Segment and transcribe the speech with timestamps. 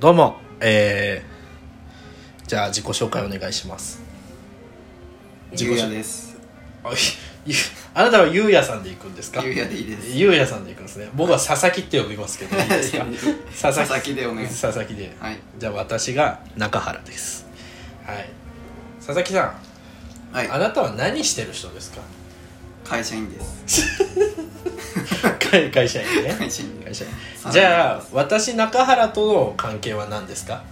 [0.00, 4.00] どうもえー、じゃあ自己紹介お願いします。
[5.52, 6.38] 自己ゆう紹やです。
[6.82, 6.90] あ
[7.46, 7.54] ゆ
[7.94, 9.42] あなたはゆうやさんで行くんですか？
[9.44, 10.08] ゆうやでいいです。
[10.16, 11.08] ゆうやさんで行くんですね。
[11.14, 13.04] 僕は佐々木って呼びますけどいいですか？
[13.72, 14.62] 佐々木でお願いします。
[14.62, 15.14] 佐々木で。
[15.20, 15.38] はい。
[15.58, 17.46] じゃあ私が中原です。
[18.06, 18.30] はい。
[18.98, 19.54] 佐々木さ
[20.32, 20.34] ん。
[20.36, 20.48] はい。
[20.48, 22.00] あなたは何してる人ですか？
[22.84, 23.38] 会社員で
[23.68, 23.84] す
[25.50, 26.34] 会 会社員ね。
[26.38, 26.70] 会社員。
[26.84, 27.10] 会社員。
[27.10, 30.62] はいじゃあ私中原との関係は何ですか？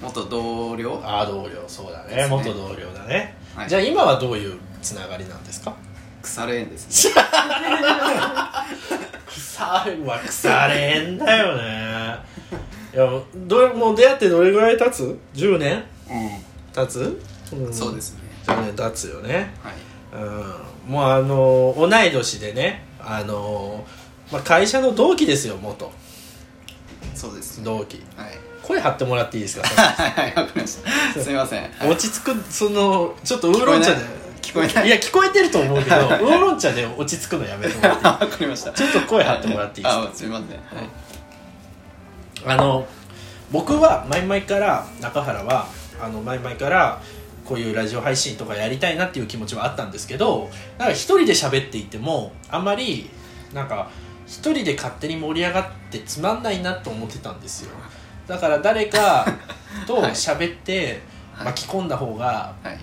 [0.00, 1.00] 元同僚？
[1.04, 1.62] ああ同僚。
[1.66, 2.16] そうだね。
[2.16, 2.26] ね。
[2.28, 3.68] 元同僚だね、はい。
[3.68, 5.74] じゃあ今はどういうつながりなんですか？
[6.22, 7.22] 腐れ縁ですね。
[9.26, 12.16] 腐れは腐れんだよね。
[12.94, 13.08] いや
[13.46, 15.78] どれもう出会ってどれぐらい経つ ?10 年？
[15.78, 15.82] う
[16.74, 16.98] 経つ、
[17.54, 17.72] んん。
[17.72, 18.20] そうですね。
[18.46, 19.54] 10年経つよね。
[19.62, 20.22] はい。
[20.22, 20.92] うん。
[20.92, 23.84] もうあの同い年でねあの、
[24.30, 25.90] まあ、会社の同期ですよ元。
[27.14, 27.58] そうです。
[27.58, 28.02] ね同期。
[28.16, 28.30] はい。
[28.62, 29.66] 声張ってもらっていいですか？
[29.68, 30.78] はいはいわかりまし
[31.14, 31.20] た。
[31.20, 31.62] すみません。
[31.62, 31.90] はい。
[31.90, 33.96] 落ち着くそのちょっとウーロン茶で。
[34.40, 34.86] 聞こえない。
[34.86, 34.90] い。
[34.90, 38.72] や聞こえてると思うけどウーロン茶で落ち着くのやめてもらって わかりました。
[38.72, 40.02] ちょっと声張ってもらっていいですか？
[40.02, 40.48] あすみません。
[40.48, 40.88] はい。
[42.46, 42.86] あの
[43.50, 45.66] 僕は前々から中原は
[46.02, 47.00] あの前々から
[47.44, 50.48] こういうラジオ配信とかやりたいなっていう気持ちはあったんですけど
[50.78, 53.10] なんか一人で喋っていてもあんまり
[53.52, 53.90] なんか
[54.26, 57.72] 一人で勝手に盛り上がってつまんないなと思ってたんですよ。
[58.26, 59.26] だから誰か
[59.86, 60.12] と はい。
[60.12, 61.02] 喋って
[61.34, 61.46] はい。
[61.46, 62.78] 巻き込んだ方がはい。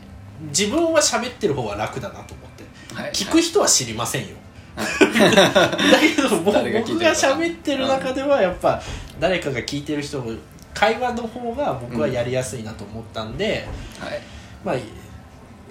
[0.50, 3.02] 自分は喋ってる方が楽だなと思って。
[3.02, 3.12] はい。
[3.12, 4.36] 聞く人は知りませんよ。
[4.76, 5.24] はい。
[5.34, 8.82] だけど 僕誰が喋ってる中ではやっぱ
[9.20, 10.34] 誰かが聞いてる人も
[10.74, 13.68] 会話の方が僕はやりやすいなと思ったんで、
[14.00, 14.22] はい
[14.64, 14.76] まあ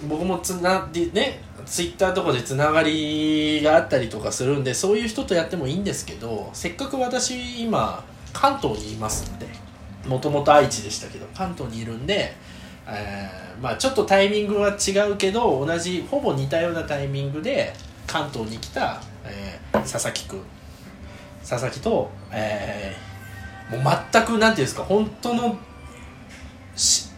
[0.07, 9.47] 僕もつなでねツイッターとかでつながりがあったりとかするんでそういう人とやってもいいんですけどせっかく私今関東にいますんで
[10.07, 12.33] もともと愛知でしたけど関東にいるんで、
[12.87, 17.73] えーまあ、ちょっとタイミングは違うけど同じほぼ似たようなタイミングで
[18.07, 20.41] 関東に来た、えー佐々木くん。
[21.47, 23.09] 佐々木と、えー
[23.69, 25.57] もう全くなんていうんですか本当の
[26.75, 27.09] し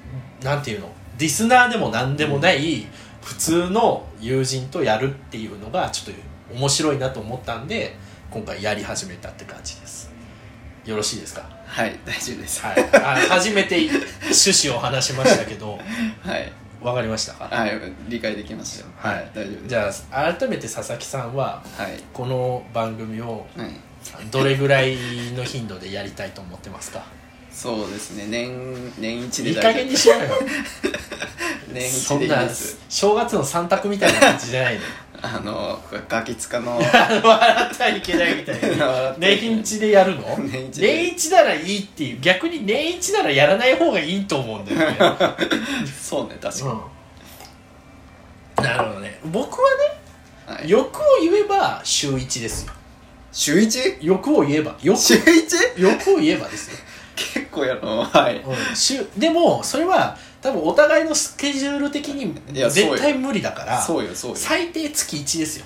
[0.43, 0.89] なんていうの
[1.21, 2.87] リスナーでも何でもない
[3.21, 6.21] 普通の友人とやるっていうのがちょっと
[6.55, 7.95] 面白いなと思ったんで
[8.31, 10.11] 今回やり始めたって感じです。
[10.83, 11.47] よろしいですか？
[11.67, 12.61] はい大丈夫です。
[12.65, 12.89] はい。
[12.95, 13.77] あ初めて
[14.23, 15.77] 趣旨を話しましたけど
[16.25, 16.51] はい。
[16.81, 17.33] わかりました？
[17.33, 17.79] かはい
[18.09, 18.87] 理解できましたよ。
[18.97, 19.67] はい大丈夫です。
[19.67, 19.91] じゃ
[20.29, 21.99] あ改めて佐々木さんははい。
[22.11, 23.67] この番組をはい。
[24.31, 24.95] どれぐらい
[25.35, 27.03] の頻度でやりたいと思ってますか？
[27.53, 28.25] そうですね。
[28.27, 30.21] 年年一いい加減にしろよ。
[31.71, 32.79] 年一でいいです。
[32.89, 34.81] 正月の三択みたいな感じじゃないの。
[35.23, 35.79] あの
[36.09, 36.77] ガキ使の。
[36.81, 39.15] 笑ってはいけないみたいな。
[39.19, 40.37] 年一でやるの？
[40.39, 40.87] 年一で。
[40.87, 42.19] 年一ならいいっていう。
[42.21, 44.97] 逆に年一ならやらない方がいいと思うんだよね、
[46.01, 46.81] そうね確か
[48.57, 49.19] うん、なるほどね。
[49.25, 49.69] 僕は
[50.47, 52.73] に、はい、ね欲を言えば週一ですよ。
[53.31, 53.97] 週一？
[54.01, 54.75] 欲を言えば。
[54.81, 54.99] 欲。
[54.99, 55.23] 週一？
[55.77, 56.77] 欲を言えばですよ、
[57.15, 58.03] 結構やろ。
[58.03, 58.37] はい。
[58.37, 62.91] うん、週でもそれは多分お互いのスケジュール的にいやそうよ。
[62.91, 64.37] 絶対無理だからそうよそうよ。
[64.37, 65.65] 最低月1ですよ。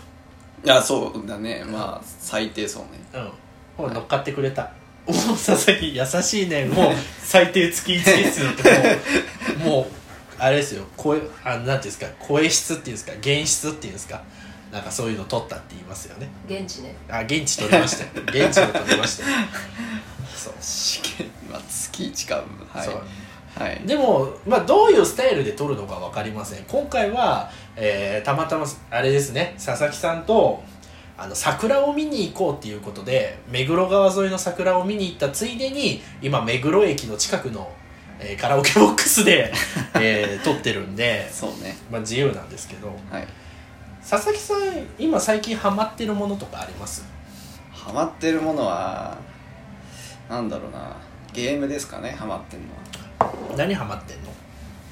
[0.64, 1.64] いやそうだね。
[1.66, 2.90] まあ最低そうね。
[3.14, 3.32] うん。
[3.78, 4.72] ほら乗っかってくれた。
[5.08, 6.66] おお佐々木優しいね。
[6.66, 8.64] もう最低月1ですよって
[9.64, 9.86] もう もう
[10.40, 10.84] あれですよ。
[10.98, 14.22] 声あなんていうんですか声質っていうんですか原質っていうんですか
[14.72, 16.30] なんかそういうの取ったって言いますよね。
[16.50, 16.96] 現地ね。
[17.10, 18.10] あ現地取りましたよ。
[18.48, 19.30] 現地を取りましたよ。
[20.36, 20.54] そう。
[20.60, 22.90] 試験まあ月一かはい。
[23.58, 23.82] はい。
[23.86, 26.64] でも、まあ、どういうスタイルで撮るのか分かりません。
[26.66, 29.56] 今回は、えーたまたまあれですね。
[29.64, 30.62] 佐々木さんと
[31.18, 37.72] あの桜を見に行こうっていうことで目黒川沿いの桜を見に行ったついでに今目黒駅の近くの、
[38.20, 39.54] えーカラオケボックスで、
[39.96, 41.78] えー撮ってるんで、そうね。
[41.90, 42.88] まあ、自由なんですけど。
[43.10, 43.28] はい。
[44.08, 44.60] 佐々木さん
[45.00, 47.06] 今最近ハマってるものとかあります？
[47.72, 49.18] ハマってるものは
[50.30, 50.96] なんだろうな
[51.36, 52.70] ゲームですかねハマってるの
[53.28, 53.58] は。
[53.58, 54.32] 何ハマってんの？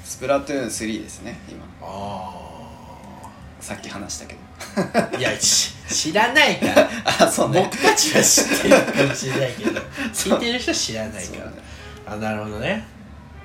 [0.04, 1.64] スプラトゥーン3ですね今。
[1.80, 2.30] あ
[3.60, 4.40] さっき話したけど。
[5.14, 6.90] あいやし知らないから。
[7.24, 7.62] あそうね。
[7.72, 9.80] 僕たちは知ってるかもしれないけど。
[10.12, 11.50] 聞いてる人は知らないから。
[11.50, 11.52] ね。
[12.06, 12.84] あなるほどね。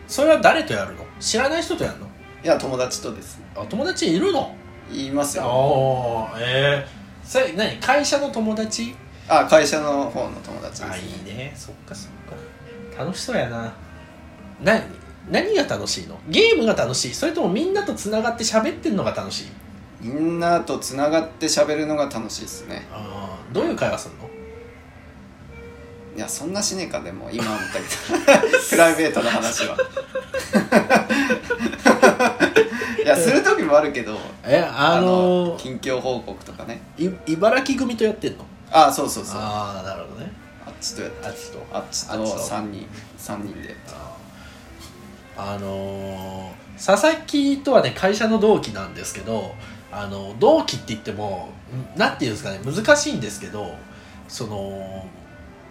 [0.06, 1.06] それは誰とやるの？
[1.22, 2.08] 知らない人とやるの？
[2.44, 4.54] いや友達とですあ友達いるの？
[4.92, 5.44] 言いますよ。
[5.46, 6.88] ああええ
[7.26, 7.78] それ何？
[7.78, 8.94] 会社の友達？
[9.30, 11.54] あ会社の方の友達です、あいいね。
[11.56, 12.36] そっかそっか
[13.00, 13.74] 楽しそうやな。
[14.62, 14.84] 何
[15.32, 16.20] 何が楽しいの？
[16.28, 17.14] ゲームが楽しい？
[17.14, 19.48] それともみんなとつながって喋ってんのが楽しい？
[20.02, 22.88] みんなとつながって喋るのが楽しいですね。
[22.92, 24.30] ああどういう会話するの？
[26.18, 27.86] いやそんなしねえかでも今思ったけど。
[28.70, 29.78] プライベートな話は。
[33.04, 36.82] いやする時もあるけどえあのー近況報告とかね。
[36.98, 38.46] い茨城組とやってんの？
[38.72, 39.40] あそうそうそう。
[39.40, 40.26] あああなるほどね。
[40.26, 40.30] っ
[40.80, 41.66] ちとやってあっちと。
[41.72, 42.56] あっちとあっちと。
[42.56, 42.88] 3人
[43.18, 43.76] 三人で。
[45.38, 49.54] あのー佐々木とはね会社の同期なんですけど
[49.92, 51.50] あの同期って言っても
[51.96, 53.76] んなんていうんですかね難しいんですけど
[54.30, 55.06] その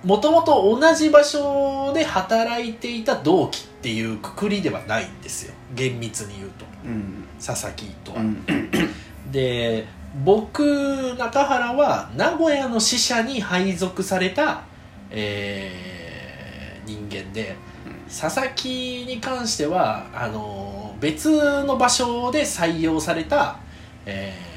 [0.05, 5.55] もともと同じ場所で働いていた同期っていうくくりではないんですよ。
[5.75, 6.65] 厳密に言うと。
[6.85, 7.25] うん。
[7.45, 8.45] 佐々木とは、うん。
[9.33, 9.87] で
[10.25, 14.63] 僕中原は名古屋の支社に配属された、
[15.11, 17.55] えー人間で
[18.09, 21.29] 佐々木に関してはあの別
[21.65, 23.59] の場所で採用された、
[24.07, 24.49] えー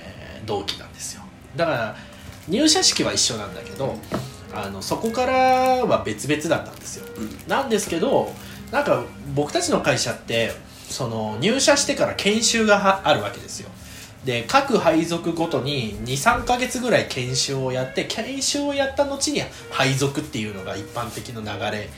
[0.45, 1.21] 同期なんですよ。
[1.56, 1.95] だから
[2.48, 3.95] 入社式は一緒なんだけど
[4.53, 5.33] あのそこから
[5.86, 7.06] は別々だったんですよ。
[7.48, 8.31] なんですけど
[8.71, 9.03] なんか
[9.36, 10.51] 僕たちの会社って
[10.89, 13.69] その入社してから研修がはあるわけですよ
[14.25, 19.41] で各配属ごとに23ヶ月ぐらい研修をやって研修をやった後に
[19.71, 21.89] 配属っていうのが一般的な流れ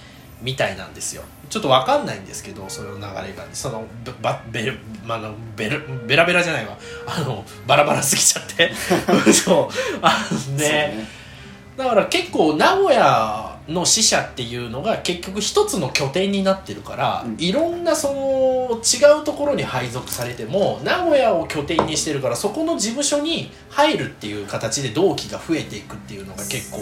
[0.41, 1.23] みたいなんですよ。
[1.49, 3.45] ちょっと分かんないんですけどその流れが。
[3.53, 3.85] その
[4.21, 6.77] ばベル、まあ、あのベルベラベラじゃないわ。
[7.05, 8.73] あのバラバラすぎちゃって。
[9.31, 9.99] そう。
[10.01, 11.07] あのねね。
[11.77, 17.35] だから結構名古屋の支社っていうのが結局一つの拠点になってるから、うん。
[17.39, 26.79] いろんなその違うところに配属されても名古屋を拠点にしてるからそこの事務所に入るっていう形で同期が増えていくっていうのが結構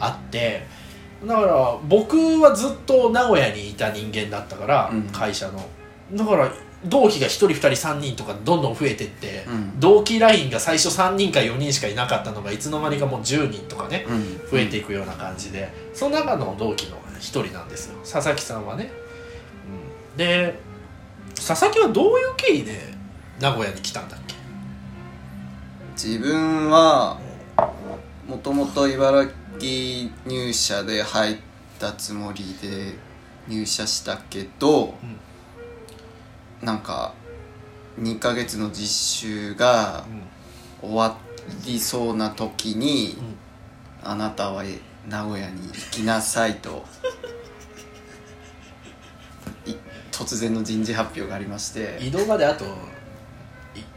[0.00, 0.66] あって
[1.26, 5.02] だから僕はずっと名古屋にいた人間だったから、うん。
[5.04, 5.64] 会社の。
[6.12, 6.52] だから
[6.84, 9.80] 同期が1人2人3人とかどんどん増えてって、うん。
[9.80, 14.50] 同期ラインが最初3人か4人しかいなかったのがいつの間にかもう10人とかね、うん。
[14.50, 17.98] 増えていくような感じでその中の同期の一人なんですよ。
[18.00, 18.90] 佐々木さんはね、
[20.12, 20.58] うん、で
[21.44, 22.94] 佐々木はどういう経緯で
[23.40, 24.34] 名古屋に来たんだっけ？
[25.94, 27.18] 自分は
[28.28, 29.24] もともと茨
[29.58, 31.36] 城入社で入っ
[31.80, 32.94] たつもりで
[33.48, 34.94] 入社したけど、
[36.62, 37.12] なんか
[37.98, 40.04] 2ヶ月の実習が
[40.80, 41.18] 終わ
[41.66, 43.18] りそうな時に、
[44.04, 44.62] あなたは
[45.08, 46.84] 名古屋に行きなさいと
[49.66, 49.72] い
[50.12, 51.98] 突然の人事発表がありまして。
[52.00, 52.68] 移動まであとい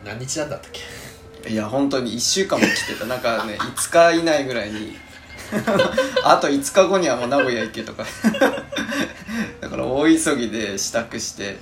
[0.03, 0.71] 何日なんだったっ
[1.43, 1.49] け？
[1.49, 3.05] いや本当に1週間も来てた。
[3.05, 4.97] なんかね 5日以内ぐらいに。
[6.23, 8.03] あと5日後にはもう名古屋行けとか。
[9.61, 11.57] だから大急ぎで支度して。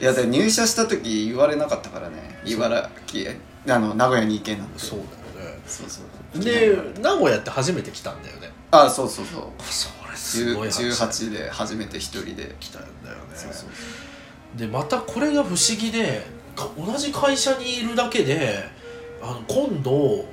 [0.00, 2.40] いやで入社した時言われなかったからね。
[2.44, 3.32] 茨城
[3.68, 4.78] あの名古屋に行けなんて。
[4.78, 5.58] そうだよね。
[5.66, 6.44] そうそう。
[6.44, 8.52] で名古屋って初めて来たんだよね。
[8.70, 9.42] あそうそうそう。
[9.68, 12.54] それすごい話だ18で初めて一人で。
[12.60, 13.22] 来たんだよね。
[13.34, 14.58] そうそう。
[14.58, 16.24] でまたこれが不思議で
[16.54, 18.64] か同じ会社にいるだけで
[19.20, 20.24] あの今度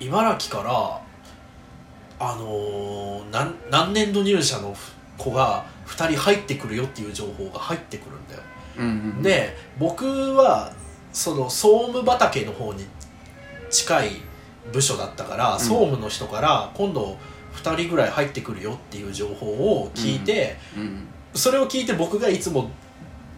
[0.00, 1.00] 茨城から
[2.20, 4.74] あのー何何年度入社の
[5.16, 8.42] 子が2人入ってくるよっていう情報が入ってくるんだよ。
[8.78, 8.88] うんう
[9.20, 10.72] んで僕は
[11.12, 12.84] その総務畑の方に
[13.70, 14.10] 近い
[14.72, 15.58] 部署だったから、ん。
[15.58, 17.16] 総務の人から今度
[17.54, 22.70] 2人ぐらい入ってくるよっていう情報を聞いて、うんそれを聞いて僕がいつも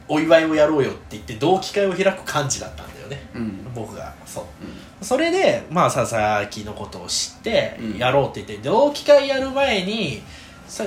[0.09, 3.29] お祝いをやろうよって言って同期会を開く感じだったんだよね。
[3.35, 3.75] うん。
[3.75, 4.15] 僕が。
[4.25, 5.05] そう。
[5.05, 7.99] それでまあ佐々木のことを知ってうん。
[7.99, 10.23] やろうって言って、同期会やる前に
[10.67, 10.85] さ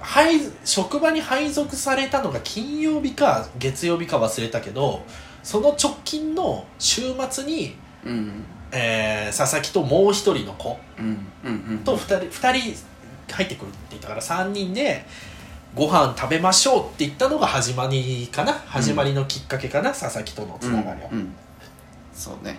[0.00, 5.04] 配職場に配属されたのが金曜日か月曜日か忘れたけど
[5.42, 10.78] その直近の週末に、うんえー佐々木ともう一人の子
[11.84, 12.76] と2人二人
[13.32, 15.04] 入ってくるって言ったから3人で
[15.74, 18.52] ご飯食べましょうって言ったのが始まりかな。
[18.52, 21.08] 始まりのきっかけかな、佐々木とのつながりは。
[21.12, 21.32] うんうん。
[22.12, 22.58] そうね。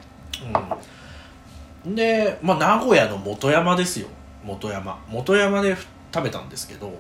[1.85, 1.95] うん。
[1.95, 4.07] で、まあ、名古屋の元山ですよ。
[4.45, 4.97] 元山。
[5.09, 5.75] 元山で
[6.13, 6.93] 食べたんですけど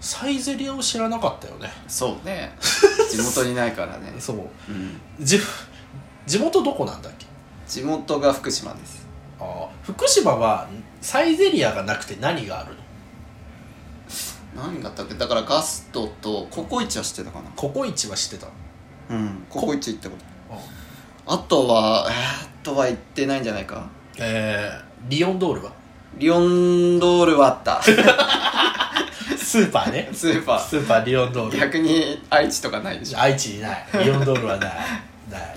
[0.00, 1.70] サイゼリヤを知らなかったよね。
[1.86, 2.52] そうね。
[3.10, 4.36] 地元にないからね、そう。
[4.68, 5.38] うん、じ
[6.26, 7.26] 地元どこなんだっけ？
[7.68, 9.06] 地元が福島です。
[9.38, 10.66] ああ福島は
[11.00, 12.74] サイゼリヤがなくて何がある
[14.56, 14.62] の？
[14.64, 15.14] 何があったっけ？
[15.14, 17.50] だからガストとココイチは知ってたかな。
[17.54, 18.48] ココイチは知ってた
[19.10, 20.16] うんココイチ行ったこ
[20.48, 20.54] と。
[20.54, 23.86] ああとはえー、あとは行ってないんじゃないか。
[24.18, 25.72] えー、リオンドールは？
[26.16, 27.80] リオンドールはあった。
[29.38, 30.10] スーパーね。
[30.12, 30.60] スーパー。
[30.60, 31.58] スーパーリオンドール。
[31.58, 33.20] 逆に愛知とかないでしょ。
[33.20, 33.86] 愛知にない。
[34.04, 34.72] リオンドールはない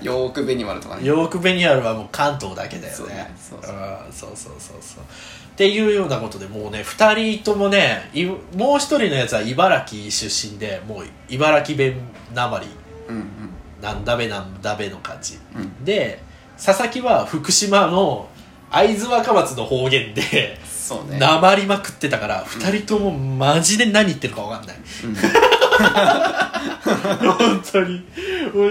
[0.02, 1.06] ヨークベニマルとかね。
[1.06, 2.94] ヨークベニアルはもう関東だけだよね。
[2.96, 3.30] そうね。
[3.38, 3.74] そうそう。
[3.74, 3.76] う
[4.08, 5.04] んそうそう
[5.52, 11.96] っていうようなことでもうね2人ともねいもう一人のやつは茨城出身でもう茨城弁
[12.34, 12.66] なまり
[13.06, 13.24] うんうん
[13.82, 15.38] なんだべなんだべの感じ。
[15.54, 15.84] うん。
[15.84, 16.22] で
[16.56, 18.28] 佐々木は福島の
[18.70, 21.18] 会津若松の方言でそうね。
[21.18, 24.76] なまりまくってたから2人ともマジで何言ってるか分かんない。
[24.76, 25.16] うん
[27.38, 28.04] 本当に。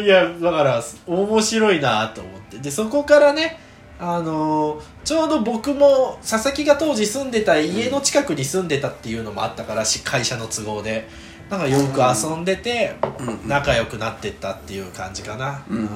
[0.04, 2.58] いやだから面白いなと思って。
[2.58, 3.60] でそこからね
[4.00, 11.08] あのーちょうど僕も佐々木が当時住んでた家の近くに住んでたっていうのもあったからし会社の都合で。
[11.50, 15.90] なんかよく遊んでてうん仲良くなってったっていう感じかな、うん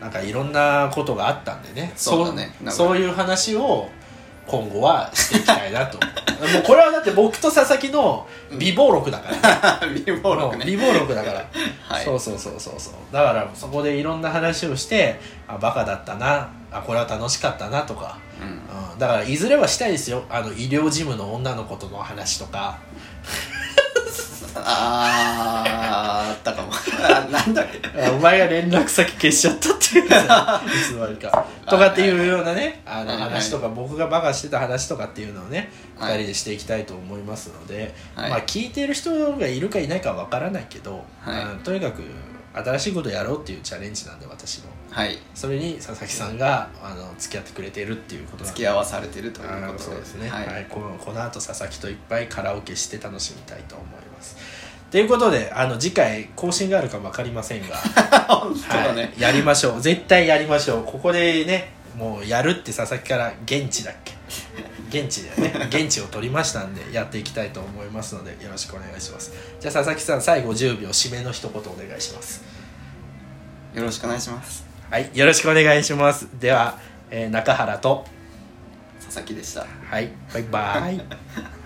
[0.00, 1.92] なんかいろんなことがあったんでね。
[1.96, 2.54] そうだね。
[2.68, 3.90] そういう話を
[4.48, 5.98] 今後はしていきたいなと。
[6.38, 8.26] もうこれはだって僕と佐々木の
[8.58, 10.64] 美貌 録だから、微暴録ね。
[10.64, 11.44] 美貌録だから。
[11.88, 12.04] はい。
[12.04, 12.92] そうそうそうそうそう。
[13.12, 16.48] だからそこでいろんな話をしてあバカだったな。
[16.70, 18.92] あこれは楽しかったなとか、うん。
[18.92, 20.24] うん、だからいずれはしたいですよ。
[20.30, 22.78] あの医療事務の女の子との話とか
[24.54, 26.70] あーあったかも。
[27.02, 28.02] あ なんだっけ？
[28.06, 31.46] あお前が連絡先消しちゃったっていうさ いつまでか。
[31.66, 33.30] とかっていうようなねあのはいはい。
[33.30, 36.14] 話とか僕がバカしてた話とかっていうのをねはい。
[36.14, 38.30] 2人でしていきたいと思いますのではい。
[38.30, 41.42] まあ聞いてる人がいるかいないかわからないけどはい。
[41.44, 42.02] うんとにかく
[42.64, 45.18] 新しいことやろうっていうチャレンジなんで私のはい。
[45.34, 48.46] それに佐々木さんがあの付き合ってくれているっていうことなんで。
[48.48, 50.04] 付き合わされてるということで。
[50.04, 50.62] すね、ははい。
[50.62, 54.36] いこのこの後佐々木といっぱいカラオケして楽しみたいと思います。
[54.90, 57.76] ということであの次回更新があるか分かりませんが。
[58.28, 59.80] 本当だね、はい、やりましょう。
[59.80, 60.84] 絶対やりましょう。
[60.84, 64.17] ここでねもうやるって佐々木から現地だっけ？
[64.88, 69.32] 現地でね 現地を取りましたんでやっていきたいと思いますのでよろしくお願いします。
[69.60, 72.42] じゃあ佐々木さん最後10秒締めの一言お願いします。
[73.74, 74.64] よろしくお願いします。
[74.90, 76.26] はいよろしくお願いします。
[76.40, 76.78] では、
[77.10, 78.06] えー中原と
[79.04, 79.66] 佐々木でした。
[79.90, 81.00] はいバイバイ